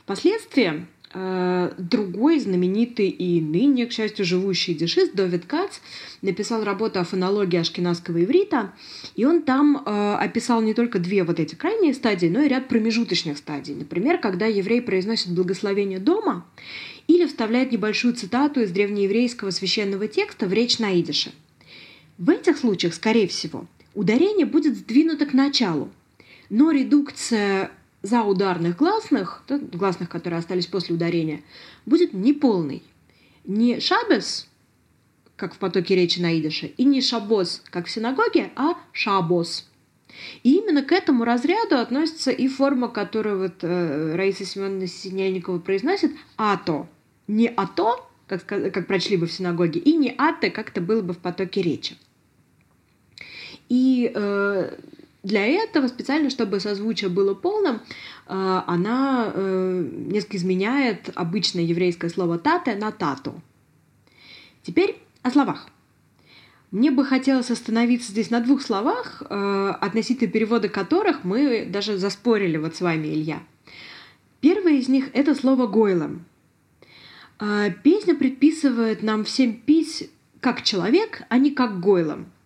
Впоследствии 0.00 0.86
другой 1.12 2.38
знаменитый 2.38 3.08
и 3.08 3.40
ныне, 3.40 3.86
к 3.86 3.92
счастью, 3.92 4.24
живущий 4.24 4.74
дешист 4.74 5.14
Довид 5.14 5.46
Кац 5.46 5.78
написал 6.20 6.64
работу 6.64 7.00
о 7.00 7.04
фонологии 7.04 7.58
ашкенадского 7.58 8.22
иврита, 8.24 8.72
и 9.16 9.24
он 9.24 9.42
там 9.42 9.82
э, 9.84 10.14
описал 10.20 10.60
не 10.60 10.74
только 10.74 10.98
две 10.98 11.24
вот 11.24 11.40
эти 11.40 11.54
крайние 11.54 11.94
стадии, 11.94 12.26
но 12.26 12.42
и 12.42 12.48
ряд 12.48 12.68
промежуточных 12.68 13.38
стадий. 13.38 13.74
Например, 13.74 14.18
когда 14.18 14.46
еврей 14.46 14.82
произносит 14.82 15.30
благословение 15.30 15.98
дома 15.98 16.44
или 17.06 17.26
вставляет 17.26 17.72
небольшую 17.72 18.14
цитату 18.14 18.60
из 18.60 18.70
древнееврейского 18.70 19.50
священного 19.50 20.08
текста 20.08 20.46
в 20.46 20.52
речь 20.52 20.78
на 20.78 21.00
идише. 21.00 21.32
В 22.18 22.30
этих 22.30 22.58
случаях, 22.58 22.94
скорее 22.94 23.28
всего, 23.28 23.66
ударение 23.94 24.44
будет 24.44 24.76
сдвинуто 24.76 25.24
к 25.24 25.32
началу, 25.32 25.90
но 26.50 26.70
редукция 26.70 27.70
за 28.02 28.22
ударных 28.22 28.76
гласных, 28.76 29.42
гласных, 29.48 30.08
которые 30.08 30.38
остались 30.38 30.66
после 30.66 30.94
ударения, 30.94 31.42
будет 31.86 32.12
неполный. 32.12 32.82
Не 33.44 33.80
шабес, 33.80 34.48
как 35.36 35.54
в 35.54 35.58
потоке 35.58 35.94
речи 35.94 36.20
на 36.20 36.38
идише, 36.38 36.66
и 36.66 36.84
не 36.84 37.00
шабос, 37.00 37.62
как 37.70 37.86
в 37.86 37.90
синагоге, 37.90 38.50
а 38.56 38.74
шабос. 38.92 39.68
И 40.42 40.56
именно 40.56 40.82
к 40.82 40.92
этому 40.92 41.24
разряду 41.24 41.76
относится 41.76 42.30
и 42.30 42.48
форма, 42.48 42.88
которую 42.88 43.38
вот 43.38 43.62
э, 43.62 44.16
Раиса 44.16 44.44
Семеновна 44.44 44.86
Синельникова 44.86 45.58
произносит, 45.58 46.12
ато. 46.36 46.88
Не 47.26 47.48
ато, 47.48 48.04
как, 48.26 48.44
как 48.46 48.86
прочли 48.86 49.16
бы 49.16 49.26
в 49.26 49.32
синагоге, 49.32 49.80
и 49.80 49.96
не 49.96 50.14
ате, 50.16 50.50
как 50.50 50.70
это 50.70 50.80
было 50.80 51.02
бы 51.02 51.14
в 51.14 51.18
потоке 51.18 51.62
речи. 51.62 51.96
И 53.68 54.10
э, 54.14 54.78
для 55.22 55.44
этого, 55.46 55.88
специально, 55.88 56.30
чтобы 56.30 56.60
созвучие 56.60 57.10
было 57.10 57.34
полным, 57.34 57.76
э, 57.76 57.80
она 58.66 59.32
э, 59.34 59.90
несколько 60.06 60.36
изменяет 60.36 61.10
обычное 61.14 61.64
еврейское 61.64 62.08
слово 62.08 62.38
«тате» 62.38 62.76
на 62.76 62.92
«тату». 62.92 63.40
Теперь 64.62 64.96
о 65.22 65.30
словах. 65.30 65.68
Мне 66.70 66.90
бы 66.90 67.04
хотелось 67.04 67.50
остановиться 67.50 68.12
здесь 68.12 68.30
на 68.30 68.40
двух 68.40 68.62
словах, 68.62 69.22
э, 69.28 69.74
относительно 69.80 70.30
перевода 70.30 70.68
которых 70.68 71.24
мы 71.24 71.66
даже 71.68 71.98
заспорили 71.98 72.56
вот 72.56 72.76
с 72.76 72.80
вами, 72.80 73.08
Илья. 73.08 73.42
Первое 74.40 74.74
из 74.74 74.88
них— 74.88 75.10
это 75.14 75.34
слово 75.34 75.66
«гойлом». 75.66 76.24
Песня 77.84 78.16
предписывает 78.16 79.04
нам 79.04 79.24
всем 79.24 79.54
пить 79.54 80.10
как 80.40 80.62
человек, 80.62 81.22
а 81.28 81.38
не 81.38 81.52
как 81.52 81.78
гойлом— 81.78 82.26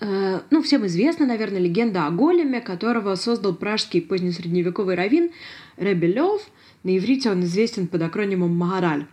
ну, 0.00 0.62
всем 0.62 0.86
известна, 0.86 1.26
наверное, 1.26 1.60
легенда 1.60 2.06
о 2.06 2.10
големе, 2.10 2.60
которого 2.60 3.14
создал 3.14 3.54
пражский 3.54 4.02
позднесредневековый 4.02 4.96
раввин 4.96 5.30
Ребелев. 5.76 6.42
На 6.82 6.96
иврите 6.98 7.30
он 7.30 7.44
известен 7.44 7.86
под 7.86 8.02
акронимом 8.02 8.54
Магараль. 8.54 9.06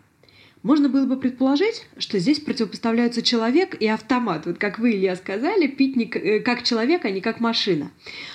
Можно 0.64 0.90
было 0.90 1.06
бы 1.06 1.18
предположить, 1.18 1.88
что 1.98 2.20
здесь 2.20 2.40
противопоставляются 2.40 3.24
человек 3.24 3.76
и 3.80 3.88
автомат. 3.88 4.46
Вот 4.46 4.60
как 4.60 4.78
вы, 4.78 4.92
Илья, 4.92 5.16
сказали, 5.16 5.66
пить 5.66 5.96
не 5.96 6.06
э, 6.06 6.40
как 6.40 6.62
человек, 6.64 7.04
а 7.06 7.10
не 7.10 7.20
как 7.20 7.40
машина. 7.40 7.92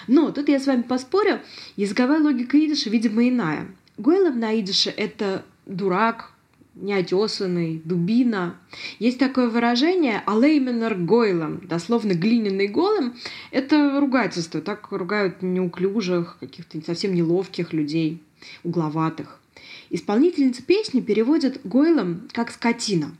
Но 0.08 0.32
тут 0.32 0.48
я 0.48 0.58
с 0.58 0.66
вами 0.66 0.82
поспорю, 0.82 1.40
языковая 1.76 2.20
логика 2.20 2.58
идиша, 2.58 2.90
видимо, 2.90 3.28
иная. 3.28 3.68
Гойлов 3.96 4.34
на 4.34 4.58
идише— 4.58 4.90
это 4.96 5.44
дурак, 5.66 6.32
неотесанный, 6.76 7.80
дубина. 7.84 8.56
Есть 8.98 9.18
такое 9.18 9.48
выражение 9.48 10.22
«алейменер 10.26 10.94
гойлом», 10.94 11.66
дословно 11.66 12.12
«глиняный 12.12 12.68
голым». 12.68 13.14
Это 13.50 13.98
ругательство, 13.98 14.60
так 14.60 14.92
ругают 14.92 15.42
неуклюжих, 15.42 16.36
каких-то 16.38 16.80
совсем 16.84 17.14
неловких 17.14 17.72
людей, 17.72 18.22
угловатых. 18.62 19.40
Исполнительница 19.90 20.62
песни 20.62 21.00
переводит 21.00 21.60
гойлом 21.64 22.28
как 22.32 22.50
«скотина». 22.50 23.16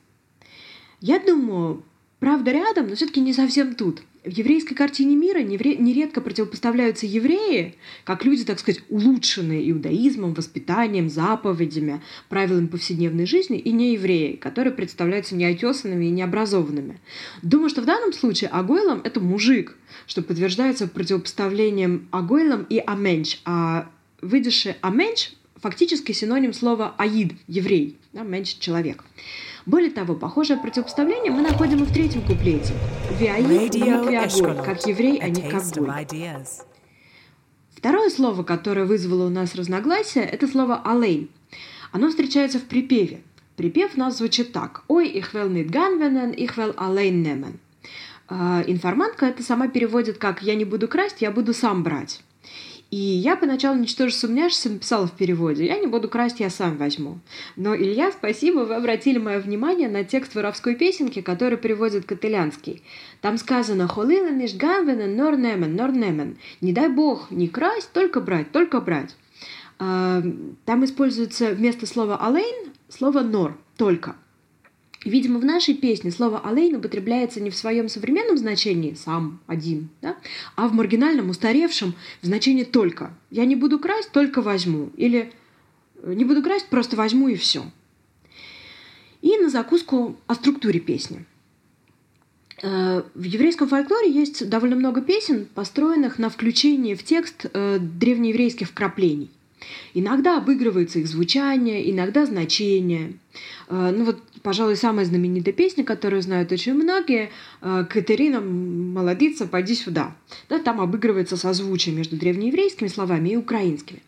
Я 1.00 1.18
думаю, 1.18 1.82
правда 2.20 2.52
рядом, 2.52 2.88
но 2.88 2.94
все-таки 2.94 3.20
не 3.20 3.32
совсем 3.32 3.74
тут– 3.74 4.02
в 4.26 4.30
еврейской 4.30 4.74
картине 4.74 5.14
мира 5.14 5.38
нередко 5.38 6.20
противопоставляются 6.20 7.06
евреи, 7.06 7.76
как 8.04 8.24
люди, 8.24 8.44
так 8.44 8.58
сказать, 8.58 8.82
улучшенные 8.88 9.70
иудаизмом, 9.70 10.34
воспитанием, 10.34 11.08
заповедями, 11.08 12.02
правилами 12.28 12.66
повседневной 12.66 13.26
жизни, 13.26 13.58
и 13.58 13.70
не 13.70 13.92
евреи, 13.92 14.32
которые 14.32 14.72
представляются 14.72 15.36
неотесанными 15.36 16.06
и 16.06 16.10
необразованными. 16.10 17.00
Думаю, 17.42 17.70
что 17.70 17.82
в 17.82 17.84
данном 17.84 18.12
случае 18.12 18.50
Агойлом— 18.50 19.00
это 19.04 19.20
мужик, 19.20 19.76
что 20.06 20.22
подтверждается 20.22 20.88
противопоставлением 20.88 22.08
Агойлом 22.10 22.66
и 22.68 22.78
Аменч, 22.78 23.40
а 23.44 23.88
выдержи 24.20 24.76
Аменч 24.80 25.30
фактически 25.56 26.10
синоним 26.12 26.52
слова 26.52 26.94
«аид»— 26.98 27.32
еврей, 27.46 27.96
да, 28.12 28.22
меньше 28.22 28.58
человек. 28.58 29.04
Более 29.66 29.90
того, 29.90 30.14
похожее 30.14 30.58
противопоставление 30.58 31.32
мы 31.32 31.42
находим 31.42 31.82
и 31.82 31.86
в 31.86 31.92
третьем 31.92 32.22
куплете. 32.22 32.72
Виаид 33.18 33.72
как 34.64 34.86
еврей, 34.86 35.18
а 35.20 35.28
не 35.28 35.42
как 35.42 35.64
гой. 35.74 36.06
Второе 37.74 38.08
слово, 38.10 38.44
которое 38.44 38.86
вызвало 38.86 39.26
у 39.26 39.30
нас 39.30 39.54
разногласия, 39.54 40.22
это 40.22 40.46
слово 40.46 40.80
«алей». 40.84 41.30
Оно 41.92 42.08
встречается 42.08 42.58
в 42.58 42.64
припеве. 42.64 43.22
Припев 43.56 43.96
у 43.96 44.00
нас 44.00 44.18
звучит 44.18 44.52
так. 44.52 44.84
«Ой, 44.88 45.08
их 45.08 45.34
вел 45.34 45.48
нит 45.48 45.70
ганвенен, 45.70 46.30
их 46.30 46.56
вел 46.56 46.72
алейн 46.76 47.22
немен». 47.22 47.58
Информантка 48.28 49.26
это 49.26 49.42
сама 49.42 49.68
переводит 49.68 50.18
как 50.18 50.42
«я 50.42 50.54
не 50.54 50.64
буду 50.64 50.88
красть, 50.88 51.22
я 51.22 51.30
буду 51.30 51.52
сам 51.52 51.82
брать». 51.82 52.22
И 52.96 52.98
я 52.98 53.36
поначалу, 53.36 53.78
ничтоже 53.78 54.14
сумняшься, 54.14 54.70
написала 54.70 55.06
в 55.06 55.12
переводе. 55.12 55.66
Я 55.66 55.78
не 55.78 55.86
буду 55.86 56.08
красть, 56.08 56.40
я 56.40 56.48
сам 56.48 56.78
возьму. 56.78 57.18
Но, 57.54 57.76
Илья, 57.76 58.10
спасибо, 58.10 58.60
вы 58.60 58.74
обратили 58.74 59.18
мое 59.18 59.38
внимание 59.38 59.90
на 59.90 60.02
текст 60.02 60.34
воровской 60.34 60.76
песенки, 60.76 61.20
который 61.20 61.58
переводит 61.58 62.06
каталянский. 62.06 62.82
Там 63.20 63.36
сказано 63.36 63.86
«Холилен 63.86 64.42
иш 64.42 64.54
гавенен 64.54 65.14
нор 65.14 65.36
немен, 65.36 65.76
нор 65.76 65.92
немен». 65.92 66.38
Не 66.62 66.72
дай 66.72 66.88
бог 66.88 67.30
не 67.30 67.48
красть, 67.48 67.92
только 67.92 68.22
брать, 68.22 68.50
только 68.50 68.80
брать. 68.80 69.14
А, 69.78 70.22
там 70.64 70.82
используется 70.86 71.50
вместо 71.50 71.84
слова 71.84 72.16
«алейн» 72.16 72.72
слово 72.88 73.20
«нор», 73.20 73.58
«только». 73.76 74.16
Видимо, 75.06 75.38
в 75.38 75.44
нашей 75.44 75.74
песне 75.74 76.10
слово 76.10 76.40
«алейн» 76.40 76.74
употребляется 76.74 77.40
не 77.40 77.50
в 77.50 77.56
своем 77.56 77.88
современном 77.88 78.36
значении 78.36 78.94
«сам», 78.94 79.38
«один», 79.46 79.88
да? 80.02 80.16
а 80.56 80.66
в 80.66 80.72
маргинальном, 80.72 81.30
устаревшем 81.30 81.94
в 82.22 82.26
значении 82.26 82.64
«только». 82.64 83.14
«Я 83.30 83.44
не 83.44 83.54
буду 83.54 83.78
красть, 83.78 84.10
только 84.10 84.42
возьму». 84.42 84.90
Или 84.96 85.32
«не 86.04 86.24
буду 86.24 86.42
красть, 86.42 86.66
просто 86.66 86.96
возьму 86.96 87.28
и 87.28 87.36
все». 87.36 87.62
И 89.22 89.38
на 89.38 89.48
закуску 89.48 90.16
о 90.26 90.34
структуре 90.34 90.80
песни. 90.80 91.24
Э, 92.62 93.04
в 93.14 93.22
еврейском 93.22 93.68
фольклоре 93.68 94.10
есть 94.10 94.48
довольно 94.48 94.74
много 94.74 95.02
песен, 95.02 95.46
построенных 95.54 96.18
на 96.18 96.30
включении 96.30 96.96
в 96.96 97.04
текст 97.04 97.46
э, 97.52 97.78
древнееврейских 97.78 98.70
вкраплений. 98.70 99.30
Иногда 99.94 100.36
обыгрывается 100.36 100.98
их 100.98 101.08
звучание, 101.08 101.90
иногда 101.90 102.26
значение. 102.26 103.14
Э, 103.68 103.92
ну 103.96 104.04
вот, 104.04 104.22
пожалуй, 104.42 104.76
самая 104.76 105.04
знаменитая 105.04 105.54
песня, 105.54 105.84
которую 105.84 106.22
знают 106.22 106.52
очень 106.52 106.74
многие, 106.74 107.30
э, 107.62 107.84
«Катерина, 107.88 108.40
молодица, 108.40 109.46
пойди 109.46 109.74
сюда». 109.74 110.14
Да, 110.48 110.58
там 110.58 110.80
обыгрывается 110.80 111.36
созвучие 111.36 111.94
между 111.94 112.16
древнееврейскими 112.16 112.88
словами 112.88 113.30
и 113.30 113.36
украинскими. 113.36 114.02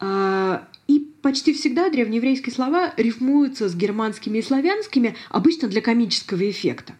А, 0.00 0.66
и 0.86 1.00
почти 1.22 1.52
всегда 1.52 1.90
древнееврейские 1.90 2.54
слова 2.54 2.94
рифмуются 2.96 3.68
с 3.68 3.74
германскими 3.74 4.38
и 4.38 4.42
славянскими, 4.42 5.16
обычно 5.28 5.68
для 5.68 5.80
комического 5.80 6.48
эффекта. 6.48 6.94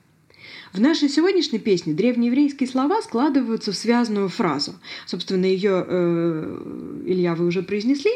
В 0.72 0.80
нашей 0.80 1.08
сегодняшней 1.08 1.58
песне 1.58 1.94
древнееврейские 1.94 2.68
слова 2.68 3.00
складываются 3.00 3.72
в 3.72 3.76
связанную 3.76 4.28
фразу. 4.28 4.74
Собственно, 5.06 5.46
ее, 5.46 5.84
э, 5.86 7.02
Илья, 7.06 7.34
вы 7.34 7.46
уже 7.46 7.62
произнесли. 7.62 8.10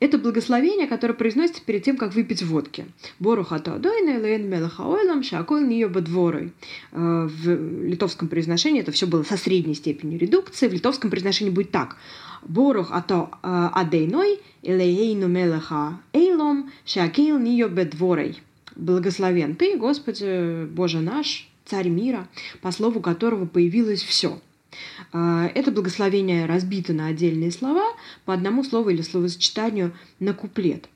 Это 0.00 0.16
благословение, 0.16 0.86
которое 0.86 1.14
произносится 1.14 1.62
перед 1.62 1.82
тем, 1.82 1.96
как 1.96 2.14
выпить 2.14 2.42
водки. 2.42 2.86
Борухата 3.18 3.74
адойна 3.74 4.18
лейн 4.20 4.48
мелахаойлам 4.48 5.22
шакол 5.22 5.58
нее 5.58 5.88
бадворой. 5.88 6.52
Э, 6.92 7.28
в 7.30 7.84
литовском 7.84 8.28
произношении 8.28 8.80
это 8.80 8.92
все 8.92 9.06
было 9.06 9.22
со 9.22 9.36
средней 9.36 9.74
степенью 9.74 10.18
редукции. 10.18 10.68
В 10.68 10.72
литовском 10.72 11.10
произношении 11.10 11.50
будет 11.50 11.72
так. 11.72 11.96
Борух 12.42 12.90
ато 12.90 13.30
э, 13.42 13.68
адейной 13.74 14.40
элейну 14.62 15.28
мелаха 15.28 16.00
эйлом 16.14 16.70
шакел 16.86 17.38
нее 17.38 17.68
бадворой. 17.68 18.40
Благословен 18.76 19.56
ты, 19.56 19.76
Господи, 19.76 20.64
Боже 20.66 21.00
наш, 21.00 21.48
царь 21.68 21.88
мира, 21.88 22.28
по 22.60 22.70
слову 22.72 23.00
которого 23.00 23.46
появилось 23.46 24.02
все. 24.02 24.40
А, 25.12 25.50
это 25.54 25.70
благословение 25.70 26.46
разбито 26.46 26.92
на 26.92 27.06
отдельные 27.06 27.50
слова 27.50 27.84
по 28.24 28.34
одному 28.34 28.64
слову 28.64 28.90
или 28.90 29.02
словосочетанию 29.02 29.92
на 30.20 30.34
куплет. 30.34 30.88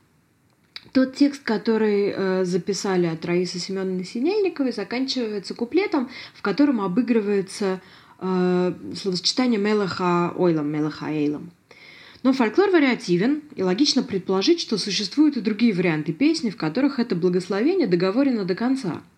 Тот 0.93 1.15
текст, 1.15 1.43
который 1.43 2.13
э, 2.15 2.45
записали 2.45 3.07
от 3.07 3.25
Раисы 3.25 3.59
Семеновны 3.59 4.05
Синельниковой, 4.05 4.73
заканчивается 4.73 5.55
куплетом, 5.55 6.11
в 6.35 6.43
котором 6.43 6.83
обыгрывается 6.83 7.81
э, 8.19 8.75
словосочетание 8.95 9.59
«мелаха 9.59 10.35
ойлам», 10.37 10.71
«мелаха 10.71 11.07
эйлам». 11.07 11.51
Но 12.23 12.35
фольклор 12.35 12.71
вариативен, 12.71 13.43
и 13.57 13.63
логично 13.63 14.03
предположить, 14.03 14.61
что 14.61 14.77
существуют 14.77 15.37
и 15.37 15.41
другие 15.41 15.73
варианты 15.73 16.13
песни, 16.13 16.51
в 16.51 16.57
которых 16.57 16.99
это 16.99 17.17
благословение 17.17 17.87
договорено 17.87 18.45
до 18.45 18.55
конца– 18.55 19.03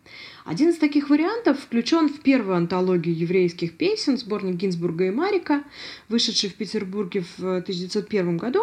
один 0.44 0.70
из 0.70 0.76
таких 0.76 1.08
вариантов 1.08 1.58
включен 1.58 2.08
в 2.08 2.20
первую 2.20 2.56
антологию 2.56 3.16
еврейских 3.16 3.76
песен, 3.76 4.18
сборник 4.18 4.56
Гинзбурга 4.56 5.06
и 5.06 5.10
Марика, 5.10 5.64
вышедший 6.10 6.50
в 6.50 6.54
Петербурге 6.54 7.24
в 7.36 7.42
1901 7.42 8.36
году. 8.36 8.60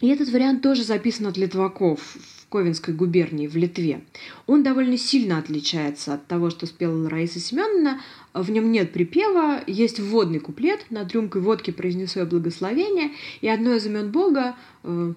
И 0.00 0.08
этот 0.08 0.30
вариант 0.30 0.62
тоже 0.62 0.84
записан 0.84 1.26
от 1.26 1.36
литваков 1.36 2.00
в 2.00 2.48
Ковенской 2.48 2.94
губернии 2.94 3.46
в 3.46 3.56
Литве. 3.56 4.02
Он 4.46 4.62
довольно 4.62 4.96
сильно 4.96 5.38
отличается 5.38 6.14
от 6.14 6.26
того, 6.26 6.48
что 6.48 6.66
спела 6.66 7.08
Раиса 7.10 7.38
Семеновна. 7.38 8.00
В 8.32 8.50
нем 8.50 8.72
нет 8.72 8.92
припева, 8.92 9.62
есть 9.66 10.00
вводный 10.00 10.40
куплет, 10.40 10.86
над 10.90 11.12
рюмкой 11.12 11.42
водки 11.42 11.70
произнесу 11.70 12.20
я 12.20 12.24
благословение, 12.24 13.12
и 13.42 13.48
одно 13.48 13.74
из 13.74 13.86
имен 13.86 14.10
Бога, 14.10 14.56
э, 14.82 15.12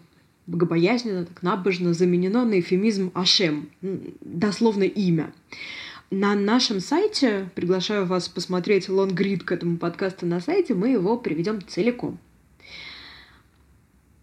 богобоязненно, 0.47 1.25
так 1.25 1.41
набожно 1.43 1.93
заменено 1.93 2.45
на 2.45 2.59
эфемизм 2.59 3.11
Ашем, 3.13 3.69
дословно 3.81 4.83
имя. 4.83 5.33
На 6.11 6.35
нашем 6.35 6.79
сайте, 6.79 7.49
приглашаю 7.55 8.05
вас 8.05 8.29
посмотреть 8.29 8.89
лонгрид 8.89 9.43
к 9.43 9.51
этому 9.51 9.77
подкасту 9.77 10.25
на 10.25 10.39
сайте, 10.39 10.73
мы 10.73 10.89
его 10.89 11.17
приведем 11.17 11.65
целиком. 11.65 12.19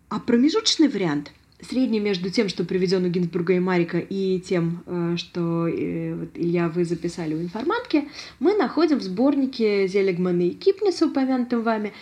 А 0.09 0.21
промежуточный 0.21 0.89
вариант, 0.89 1.33
средний 1.69 2.01
между 2.01 2.31
тем, 2.31 2.49
что 2.49 2.65
приведен 2.65 3.05
у 3.05 3.09
Гинзбурга 3.09 3.55
и 3.55 3.61
Марика, 3.61 3.99
и 3.99 4.41
тем, 4.41 4.83
э, 4.87 5.15
что 5.17 5.67
э, 5.69 6.15
вот, 6.15 6.31
Илья, 6.35 6.69
вы 6.69 6.85
записали 6.85 7.35
у 7.35 7.43
информантки, 7.43 8.09
мы 8.41 8.55
находим 8.55 8.99
в 8.99 9.03
сборнике 9.03 9.87
Зелегмана 9.89 10.43
и 10.43 10.51
Кипниса, 10.51 11.07
упомянутым 11.07 11.63
вами, 11.63 11.93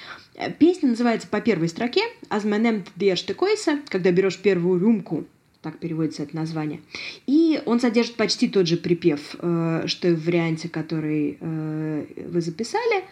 Э, 0.41 0.51
песня 0.51 0.89
называется 0.89 1.29
по 1.29 1.41
первой 1.41 1.69
строке 1.69 2.01
«Азменем 2.29 2.83
тдеш 2.83 3.25
койса», 3.37 3.81
когда 3.89 4.11
берешь 4.11 4.39
первую 4.39 4.81
рюмку, 4.81 5.27
так 5.61 5.79
переводится 5.79 6.23
это 6.23 6.35
название. 6.35 6.81
И 7.27 7.61
он 7.67 7.81
содержит 7.81 8.17
почти 8.17 8.49
тот 8.49 8.67
же 8.67 8.77
припев, 8.79 9.33
что 9.33 10.09
и 10.09 10.15
в 10.15 10.25
варианте, 10.25 10.71
который 10.71 11.37
вы 11.41 12.41
записали. 12.41 13.05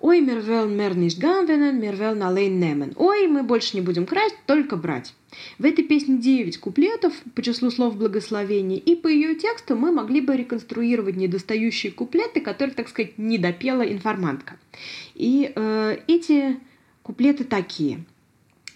«Ой, 0.00 0.20
мервел 0.20 0.68
мер 0.68 0.96
ниш 0.96 1.16
гамвенен, 1.16 1.80
мервел 1.80 2.14
налейн 2.14 2.58
немен». 2.60 2.92
«Ой, 2.96 3.26
мы 3.26 3.42
больше 3.42 3.76
не 3.76 3.80
будем 3.80 4.06
красть, 4.06 4.36
только 4.46 4.76
брать». 4.76 5.14
В 5.58 5.64
этой 5.64 5.84
песне 5.84 6.18
9 6.18 6.58
куплетов 6.58 7.12
по 7.34 7.42
числу 7.42 7.70
слов 7.70 7.96
благословения, 7.96 8.78
и 8.78 8.94
по 8.94 9.08
ее 9.08 9.34
тексту 9.34 9.76
мы 9.76 9.92
могли 9.92 10.20
бы 10.20 10.36
реконструировать 10.36 11.16
недостающие 11.16 11.92
куплеты, 11.92 12.40
которые, 12.40 12.74
так 12.74 12.88
сказать, 12.88 13.18
не 13.18 13.38
допела 13.38 13.82
информантка. 13.82 14.56
И 15.14 15.52
э, 15.54 15.98
эти 16.06 16.58
куплеты 17.02 17.44
такие– 17.44 18.04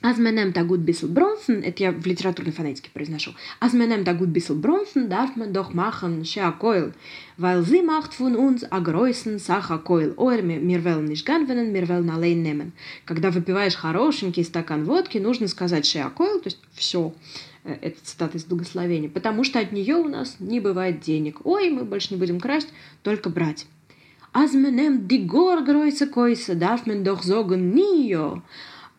Dat 0.02 0.66
goed 0.66 0.84
bissel 0.84 1.08
bronzen, 1.08 1.62
это 1.62 1.82
я 1.82 1.92
в 1.92 2.04
литературной 2.04 2.52
фонетике 2.52 2.90
произношу. 2.92 3.34
Dat 3.60 4.18
gut 4.18 4.32
bissel 4.32 4.56
bronzen, 4.56 5.08
darf 5.08 5.36
man 5.36 5.52
doch 5.52 5.72
machen 5.72 6.24
Sheakoil, 6.24 6.92
weil 7.36 7.62
sie 7.62 7.82
macht 7.82 8.14
von 8.14 8.34
uns 8.34 8.64
a 8.64 8.80
größen 8.80 9.38
wollen 9.48 11.04
nicht 11.04 11.24
ganvenen, 11.24 11.70
mir 11.70 11.88
wollen 11.88 12.10
allein 12.10 12.42
nehmen. 12.42 12.72
Когда 13.04 13.30
выпиваешь 13.30 13.76
хорошенький 13.76 14.42
стакан 14.42 14.84
водки, 14.84 15.18
нужно 15.18 15.46
сказать 15.46 15.84
Sheakoil, 15.84 16.40
то 16.40 16.46
есть 16.46 16.58
все. 16.74 17.14
Это 17.62 17.96
цитата 18.02 18.38
из 18.38 18.44
благословения. 18.44 19.08
Потому 19.08 19.44
что 19.44 19.60
от 19.60 19.70
нее 19.70 19.94
у 19.94 20.08
нас 20.08 20.36
не 20.40 20.58
бывает 20.58 20.98
денег. 21.00 21.46
Ой, 21.46 21.70
мы 21.70 21.84
больше 21.84 22.12
не 22.12 22.18
будем 22.18 22.40
красть, 22.40 22.68
только 23.04 23.30
брать. 23.30 23.66
Neemt 24.34 25.08
die 25.08 25.26
gorgröße 25.28 26.08
Koise, 26.08 26.56
darf 26.56 26.86
man 26.86 27.04
doch 27.04 27.22
sagen 27.22 27.72
Nio. 27.72 28.42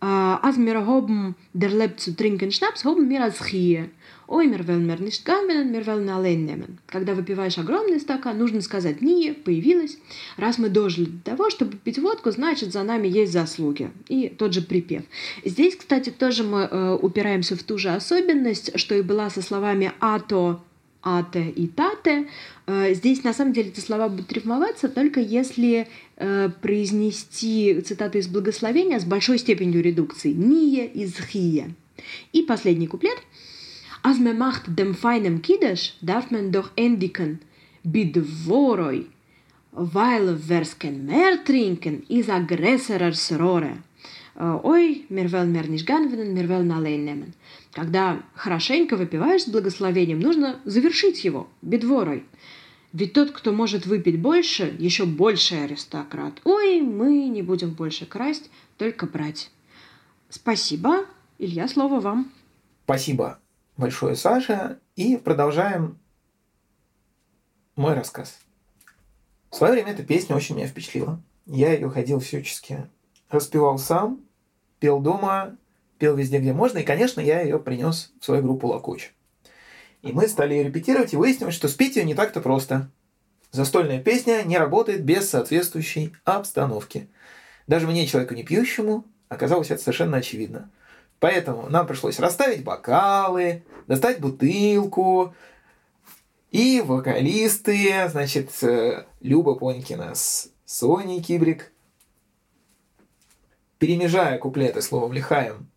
Als 0.06 0.58
wir 0.58 0.86
haben 0.86 1.36
der 1.54 1.70
Leib 1.70 1.98
zu 1.98 2.13
trinken 2.13 2.52
Schnaps, 2.52 2.84
haben 2.84 3.10
wir 3.10 3.24
als 3.24 3.46
hier. 3.46 3.89
Ой, 4.28 4.48
гамбинен, 4.48 5.72
wir 5.72 5.86
wollen 5.88 6.10
allein 6.10 6.44
nehmen. 6.44 6.78
Когда 6.88 7.13
выпиваешь 7.13 7.58
огромный 7.58 8.02
стакан, 8.02 8.38
нужно 8.38 8.60
сказать 8.60 9.02
«не», 9.02 9.32
«появилась». 9.32 9.98
Раз 10.36 10.58
мы 10.58 10.68
дожили 10.68 11.06
до 11.06 11.32
того, 11.32 11.50
чтобы 11.50 11.78
пить 11.78 12.00
водку, 12.00 12.32
значит, 12.32 12.74
за 12.74 12.84
нами 12.84 13.08
есть 13.08 13.32
заслуги. 13.32 13.92
И 14.10 14.28
тот 14.28 14.54
же 14.54 14.62
припев. 14.62 15.04
Здесь, 15.46 15.78
кстати, 15.78 16.10
тоже 16.10 16.44
мы 16.44 16.68
э, 16.70 16.98
упираемся 17.02 17.56
в 17.56 17.63
ту 17.63 17.78
же 17.78 17.89
особенность, 17.89 18.78
что 18.78 18.96
и 18.96 19.02
была 19.02 19.30
со 19.30 19.42
словами 19.42 19.94
«ато», 20.02 20.62
ате 21.04 21.50
и 21.50 21.68
тате. 21.68 22.28
Э, 22.66 22.94
здесь 22.94 23.24
на 23.24 23.34
самом 23.34 23.54
деле 23.54 23.70
эти 23.70 23.80
слова 23.80 24.10
будут 24.10 24.32
рифмоваться 24.32 24.89
только 24.89 25.20
если 25.20 25.88
э, 26.18 26.50
произнести 26.62 27.82
цитаты 27.82 28.20
из 28.20 28.28
благословения 28.28 29.00
с 29.00 29.06
большой 29.06 29.38
степенью 29.38 29.84
редукции. 29.84 30.34
Ния 30.34 30.86
из 30.86 31.16
хия. 31.18 31.72
И 32.32 32.42
последний 32.42 32.88
куплет. 32.88 33.18
Als 34.04 34.20
man 34.20 34.38
macht 34.38 34.63
dem 34.68 34.96
feinen 34.96 35.42
Kiddush, 35.42 35.94
darf 36.02 36.30
man 36.30 36.52
doch 36.52 36.72
endigen, 36.76 37.39
bidvoroi, 37.84 39.06
weil 39.72 40.38
wer's 40.50 40.78
kein 40.78 41.06
mehr 41.06 41.42
trinken, 41.46 42.04
is 42.10 42.28
a 42.28 42.39
größerer 42.39 43.13
Srore. 43.13 43.78
Э, 44.36 44.60
ой, 44.63 45.06
мервел 45.10 45.46
мерниш 45.46 45.84
ганвенен, 45.84 46.34
мервел 46.34 46.63
налейнемен. 46.63 47.34
Когда 47.74 48.22
хорошенько 48.36 48.96
выпиваешь 48.96 49.44
с 49.44 49.48
благословением, 49.48 50.20
нужно 50.20 50.60
завершить 50.64 51.24
его 51.26 51.50
бедворой. 51.62 52.26
Ведь 52.94 53.14
тот, 53.14 53.32
кто 53.32 53.52
может 53.52 53.88
выпить 53.88 54.22
больше, 54.22 54.76
еще 54.78 55.06
больший 55.06 55.66
аристократ. 55.66 56.40
Ой, 56.44 56.82
мы 56.82 57.28
не 57.28 57.42
будем 57.42 57.74
больше 57.74 58.06
красть, 58.06 58.52
только 58.78 59.08
брать. 59.08 59.50
Спасибо. 60.30 61.06
Илья, 61.40 61.68
слово 61.68 62.00
вам. 62.00 62.32
Спасибо 62.86 63.40
большое, 63.76 64.16
Саша. 64.16 64.80
И 64.96 65.18
продолжаем 65.18 65.98
мой 67.76 67.96
рассказ. 67.96 68.40
В 69.50 69.56
свое 69.56 69.74
время 69.74 69.94
эта 69.94 70.04
песня 70.04 70.36
очень 70.36 70.56
меня 70.56 70.68
впечатлила. 70.68 71.20
Я 71.48 71.74
ее 71.74 71.90
ходил 71.90 72.20
всячески 72.20 72.88
распевал 73.34 73.80
сам, 73.80 74.22
пел 74.80 75.00
дома, 75.00 75.58
пел 76.04 76.18
везде, 76.18 76.39
где 76.39 76.52
можно, 76.52 76.80
и, 76.80 76.84
конечно, 76.84 77.22
я 77.22 77.39
ее 77.39 77.58
принес 77.58 78.12
в 78.20 78.26
свою 78.26 78.44
группу 78.44 78.68
Лакуч. 78.68 79.12
И 80.02 80.12
мы 80.12 80.28
стали 80.28 80.54
ее 80.54 80.66
репетировать, 80.66 81.13
и 81.13 81.16
выяснилось, 81.16 81.56
что 81.56 81.70
спеть 81.70 81.96
ее 81.96 82.04
не 82.04 82.13
так-то 82.13 82.42
просто. 82.42 82.92
Застольная 83.52 84.02
песня 84.02 84.44
не 84.44 84.58
работает 84.58 85.06
без 85.06 85.30
соответствующей 85.30 86.13
обстановки. 86.26 87.08
Даже 87.68 87.88
мне, 87.88 88.06
человеку 88.06 88.34
не 88.34 88.44
пьющему, 88.44 89.06
оказалось 89.30 89.72
это 89.72 89.82
совершенно 89.82 90.18
очевидно. 90.18 90.70
Поэтому 91.20 91.70
нам 91.70 91.88
пришлось 91.88 92.20
расставить 92.20 92.66
бокалы, 92.66 93.63
достать 93.88 94.20
бутылку, 94.20 95.34
и 96.52 96.82
вокалисты, 96.82 98.10
значит, 98.10 98.52
э, 98.62 99.06
Люба 99.22 99.56
Понькина 99.56 100.16
с 100.16 100.50
Соней 100.66 101.24
Кибрик 101.24 101.72
перемежая 103.84 104.38
куплеты 104.38 104.82
словом 104.82 105.12
«лихаем», 105.12 105.70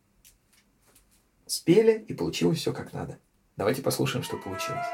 спели, 1.57 2.05
и 2.09 2.15
получилось 2.15 2.59
все 2.59 2.73
как 2.73 2.93
надо. 2.93 3.19
Давайте 3.57 3.83
послушаем, 3.83 4.23
что 4.25 4.37
получилось. 4.37 4.87